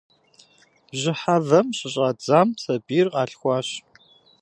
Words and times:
Бжьыхьэвэм 0.89 1.67
щыщӏадзам 1.77 2.47
сабийр 2.61 3.07
къалъхуащ. 3.13 3.67